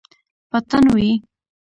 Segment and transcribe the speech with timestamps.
[0.49, 1.09] په تن وی